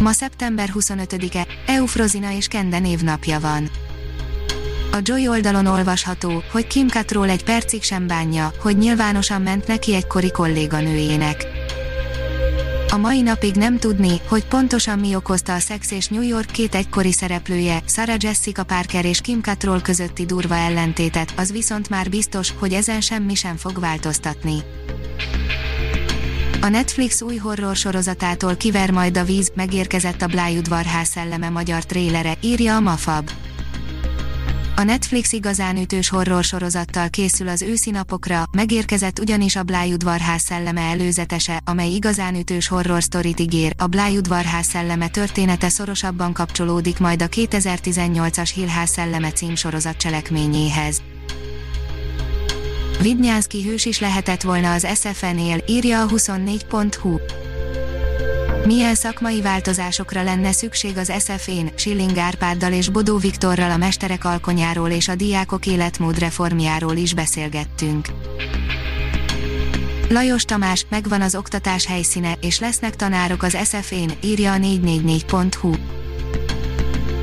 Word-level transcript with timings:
Ma 0.00 0.12
szeptember 0.12 0.70
25-e, 0.74 1.46
Eufrozina 1.66 2.32
és 2.32 2.46
Kende 2.46 2.78
névnapja 2.78 3.40
van. 3.40 3.70
A 4.92 4.98
Joy 5.02 5.28
oldalon 5.28 5.66
olvasható, 5.66 6.42
hogy 6.52 6.66
Kim 6.66 6.88
Cattrall 6.88 7.28
egy 7.28 7.44
percig 7.44 7.82
sem 7.82 8.06
bánja, 8.06 8.52
hogy 8.58 8.78
nyilvánosan 8.78 9.42
ment 9.42 9.66
neki 9.66 9.94
egykori 9.94 10.30
kolléganőjének. 10.30 11.46
A 12.92 12.96
mai 12.96 13.20
napig 13.20 13.54
nem 13.54 13.78
tudni, 13.78 14.20
hogy 14.28 14.44
pontosan 14.44 14.98
mi 14.98 15.14
okozta 15.14 15.54
a 15.54 15.58
Sex 15.58 15.90
és 15.90 16.08
New 16.08 16.22
York 16.22 16.50
két 16.50 16.74
egykori 16.74 17.12
szereplője, 17.12 17.82
Sarah 17.86 18.16
Jessica 18.18 18.64
Parker 18.64 19.04
és 19.04 19.20
Kim 19.20 19.40
Cattrall 19.40 19.82
közötti 19.82 20.24
durva 20.24 20.54
ellentétet, 20.54 21.32
az 21.36 21.52
viszont 21.52 21.88
már 21.88 22.08
biztos, 22.08 22.52
hogy 22.58 22.72
ezen 22.72 23.00
semmi 23.00 23.34
sem 23.34 23.56
fog 23.56 23.80
változtatni. 23.80 24.62
A 26.62 26.68
Netflix 26.68 27.22
új 27.22 27.36
horror 27.36 27.76
sorozatától 27.76 28.56
kiver 28.56 28.90
majd 28.90 29.16
a 29.16 29.24
víz, 29.24 29.52
megérkezett 29.54 30.22
a 30.22 30.26
Blájudvarház 30.26 31.08
szelleme 31.08 31.48
magyar 31.48 31.84
trélere, 31.84 32.34
írja 32.40 32.76
a 32.76 32.80
Mafab. 32.80 33.30
A 34.76 34.82
Netflix 34.82 35.32
igazán 35.32 35.76
ütős 35.76 36.08
horror 36.08 36.44
sorozattal 36.44 37.08
készül 37.08 37.48
az 37.48 37.62
őszi 37.62 37.90
napokra, 37.90 38.44
megérkezett 38.52 39.18
ugyanis 39.18 39.56
a 39.56 39.62
Blájudvarház 39.62 40.42
szelleme 40.42 40.80
előzetese, 40.80 41.60
amely 41.64 41.90
igazán 41.90 42.34
ütős 42.34 42.68
horror 42.68 43.02
sztorit 43.02 43.40
ígér, 43.40 43.74
a 43.78 43.86
Blájudvarház 43.86 44.66
szelleme 44.66 45.08
története 45.08 45.68
szorosabban 45.68 46.32
kapcsolódik 46.32 46.98
majd 46.98 47.22
a 47.22 47.28
2018-as 47.28 48.50
Hillház 48.54 48.90
szelleme 48.90 49.30
címsorozat 49.30 49.96
cselekményéhez. 49.96 51.02
Vidnyánszki 53.02 53.62
hős 53.62 53.84
is 53.84 54.00
lehetett 54.00 54.42
volna 54.42 54.72
az 54.72 54.86
SFN-él, 54.94 55.64
írja 55.66 56.02
a 56.02 56.06
24.hu. 56.06 57.18
Milyen 58.66 58.94
szakmai 58.94 59.40
változásokra 59.40 60.22
lenne 60.22 60.52
szükség 60.52 60.96
az 60.96 61.12
SFN, 61.18 61.66
Schilling 61.74 62.16
Árpáddal 62.16 62.72
és 62.72 62.88
Bodó 62.88 63.16
Viktorral 63.16 63.70
a 63.70 63.76
mesterek 63.76 64.24
alkonyáról 64.24 64.90
és 64.90 65.08
a 65.08 65.14
diákok 65.14 65.66
életmód 65.66 66.18
reformjáról 66.18 66.96
is 66.96 67.14
beszélgettünk. 67.14 68.08
Lajos 70.08 70.44
Tamás, 70.44 70.86
megvan 70.88 71.20
az 71.20 71.34
oktatás 71.34 71.86
helyszíne, 71.86 72.32
és 72.40 72.58
lesznek 72.58 72.96
tanárok 72.96 73.42
az 73.42 73.56
SFN, 73.64 74.10
írja 74.20 74.52
a 74.52 74.56
444.hu. 74.56 75.99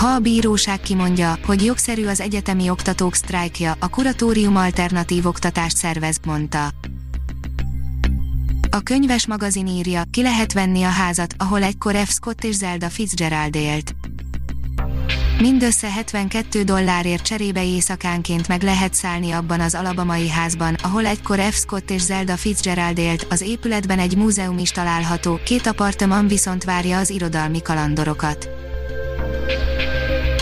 Ha 0.00 0.06
a 0.06 0.18
bíróság 0.18 0.80
kimondja, 0.80 1.38
hogy 1.46 1.64
jogszerű 1.64 2.06
az 2.06 2.20
egyetemi 2.20 2.70
oktatók 2.70 3.14
sztrájkja, 3.14 3.76
a 3.78 3.88
kuratórium 3.88 4.56
alternatív 4.56 5.26
oktatást 5.26 5.76
szervez, 5.76 6.18
mondta. 6.24 6.68
A 8.70 8.80
könyves 8.80 9.26
magazin 9.26 9.66
írja, 9.66 10.02
ki 10.10 10.22
lehet 10.22 10.52
venni 10.52 10.82
a 10.82 10.88
házat, 10.88 11.34
ahol 11.38 11.62
egykor 11.62 11.94
F. 11.94 12.10
Scott 12.10 12.44
és 12.44 12.54
Zelda 12.54 12.88
Fitzgerald 12.88 13.54
élt. 13.54 13.94
Mindössze 15.40 15.90
72 15.90 16.62
dollárért 16.62 17.22
cserébe 17.22 17.64
éjszakánként 17.64 18.48
meg 18.48 18.62
lehet 18.62 18.94
szállni 18.94 19.30
abban 19.30 19.60
az 19.60 19.74
alabamai 19.74 20.28
házban, 20.28 20.74
ahol 20.82 21.06
egykor 21.06 21.38
F. 21.38 21.54
Scott 21.54 21.90
és 21.90 22.00
Zelda 22.00 22.36
Fitzgerald 22.36 22.98
élt, 22.98 23.26
az 23.30 23.40
épületben 23.40 23.98
egy 23.98 24.16
múzeum 24.16 24.58
is 24.58 24.70
található, 24.70 25.40
két 25.44 25.66
apartman 25.66 26.26
viszont 26.26 26.64
várja 26.64 26.98
az 26.98 27.10
irodalmi 27.10 27.62
kalandorokat. 27.62 28.59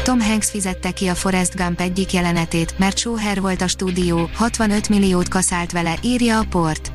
Tom 0.08 0.20
Hanks 0.20 0.50
fizette 0.50 0.90
ki 0.90 1.06
a 1.06 1.14
Forrest 1.14 1.56
Gump 1.56 1.80
egyik 1.80 2.12
jelenetét, 2.12 2.78
mert 2.78 2.98
sóher 2.98 3.40
volt 3.40 3.60
a 3.60 3.68
stúdió, 3.68 4.30
65 4.34 4.88
milliót 4.88 5.28
kaszált 5.28 5.72
vele, 5.72 5.94
írja 6.02 6.38
a 6.38 6.46
port. 6.50 6.92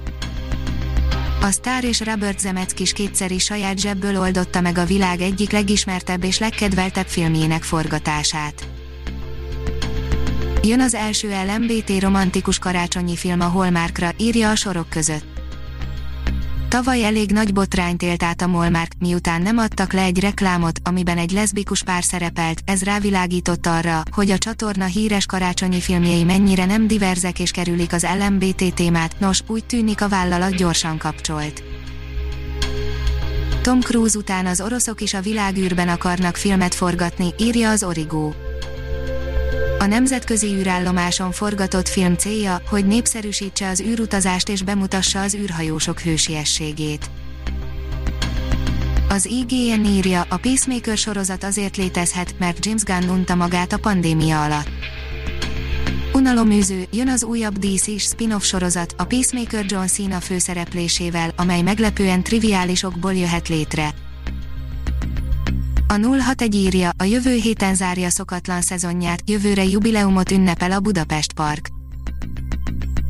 A 1.41 1.51
Star 1.51 1.83
és 1.83 1.99
Robert 1.99 2.39
Zemeckis 2.39 2.93
kétszeri 2.93 3.39
saját 3.39 3.79
zsebből 3.79 4.19
oldotta 4.19 4.61
meg 4.61 4.77
a 4.77 4.85
világ 4.85 5.21
egyik 5.21 5.51
legismertebb 5.51 6.23
és 6.23 6.39
legkedveltebb 6.39 7.07
filmjének 7.07 7.63
forgatását. 7.63 8.67
Jön 10.61 10.79
az 10.79 10.93
első 10.93 11.29
LMBT 11.29 12.01
romantikus 12.01 12.59
karácsonyi 12.59 13.15
film 13.15 13.41
a 13.41 13.47
Hallmarkra, 13.47 14.11
írja 14.17 14.49
a 14.49 14.55
sorok 14.55 14.89
között. 14.89 15.32
Tavaly 16.73 17.03
elég 17.03 17.31
nagy 17.31 17.53
botrányt 17.53 18.03
élt 18.03 18.23
át 18.23 18.41
a 18.41 18.47
Molmark, 18.47 18.91
miután 18.99 19.41
nem 19.41 19.57
adtak 19.57 19.93
le 19.93 20.01
egy 20.01 20.19
reklámot, 20.19 20.79
amiben 20.83 21.17
egy 21.17 21.31
leszbikus 21.31 21.83
pár 21.83 22.03
szerepelt, 22.03 22.59
ez 22.65 22.83
rávilágított 22.83 23.65
arra, 23.65 24.01
hogy 24.11 24.31
a 24.31 24.37
csatorna 24.37 24.85
híres 24.85 25.25
karácsonyi 25.25 25.79
filmjei 25.79 26.23
mennyire 26.23 26.65
nem 26.65 26.87
diverzek 26.87 27.39
és 27.39 27.51
kerülik 27.51 27.93
az 27.93 28.07
LMBT 28.19 28.73
témát, 28.73 29.19
nos, 29.19 29.41
úgy 29.47 29.65
tűnik 29.65 30.01
a 30.01 30.07
vállalat 30.07 30.55
gyorsan 30.55 30.97
kapcsolt. 30.97 31.63
Tom 33.61 33.79
Cruise 33.79 34.17
után 34.17 34.45
az 34.45 34.61
oroszok 34.61 35.01
is 35.01 35.13
a 35.13 35.21
világűrben 35.21 35.89
akarnak 35.89 36.35
filmet 36.35 36.75
forgatni, 36.75 37.33
írja 37.37 37.69
az 37.69 37.83
Origo 37.83 38.31
a 39.83 39.87
nemzetközi 39.87 40.47
űrállomáson 40.47 41.31
forgatott 41.31 41.87
film 41.87 42.15
célja, 42.15 42.61
hogy 42.69 42.85
népszerűsítse 42.85 43.69
az 43.69 43.81
űrutazást 43.81 44.49
és 44.49 44.61
bemutassa 44.61 45.21
az 45.21 45.35
űrhajósok 45.35 45.99
hősiességét. 45.99 47.09
Az 49.09 49.25
IGN 49.25 49.85
írja, 49.85 50.25
a 50.29 50.37
Peacemaker 50.37 50.97
sorozat 50.97 51.43
azért 51.43 51.77
létezhet, 51.77 52.35
mert 52.39 52.65
James 52.65 52.83
Gunn 52.83 53.09
unta 53.09 53.35
magát 53.35 53.73
a 53.73 53.77
pandémia 53.77 54.43
alatt. 54.43 54.69
Unaloműző, 56.13 56.85
jön 56.91 57.09
az 57.09 57.23
újabb 57.23 57.57
DC-s 57.57 58.03
spin-off 58.03 58.43
sorozat, 58.43 58.95
a 58.97 59.05
Peacemaker 59.05 59.65
John 59.67 59.85
Cena 59.85 60.19
főszereplésével, 60.19 61.31
amely 61.35 61.61
meglepően 61.61 62.23
triviális 62.23 62.83
okból 62.83 63.13
jöhet 63.13 63.47
létre. 63.47 64.02
A 65.93 65.97
061 65.97 66.55
írja, 66.55 66.91
a 66.97 67.03
jövő 67.03 67.33
héten 67.33 67.75
zárja 67.75 68.09
szokatlan 68.09 68.61
szezonját, 68.61 69.29
jövőre 69.29 69.63
jubileumot 69.63 70.31
ünnepel 70.31 70.71
a 70.71 70.79
Budapest 70.79 71.33
Park. 71.33 71.67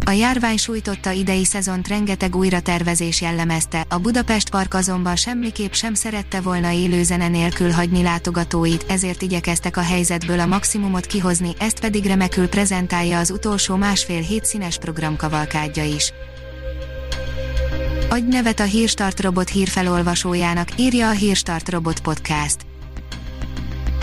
A 0.06 0.12
járvány 0.12 0.58
sújtotta 0.58 1.12
idei 1.12 1.46
szezont 1.46 1.88
rengeteg 1.88 2.36
újratervezés 2.36 3.22
jellemezte, 3.22 3.86
a 3.90 3.98
Budapest 3.98 4.50
Park 4.50 4.74
azonban 4.74 5.16
semmiképp 5.16 5.72
sem 5.72 5.94
szerette 5.94 6.42
volna 6.42 6.72
élő 6.72 7.04
zene 7.04 7.28
nélkül 7.28 7.72
hagyni 7.72 8.02
látogatóit, 8.02 8.86
ezért 8.88 9.22
igyekeztek 9.22 9.78
a 9.78 9.82
helyzetből 9.82 10.40
a 10.40 10.46
maximumot 10.46 11.06
kihozni, 11.06 11.50
ezt 11.60 11.80
pedig 11.80 12.06
remekül 12.06 12.48
prezentálja 12.48 13.20
az 13.20 13.32
utolsó 13.32 13.76
másfél 13.76 14.22
hét 14.22 14.46
színes 14.46 14.78
programkavalkádja 14.78 15.84
is. 15.84 16.14
Adj 18.10 18.28
nevet 18.28 18.60
a 18.60 18.64
Hírstart 18.64 19.22
robot 19.22 19.50
hírfelolvasójának, 19.50 20.80
írja 20.80 21.08
a 21.08 21.12
Hírstart 21.12 21.70
robot 21.70 22.00
podcast. 22.00 22.72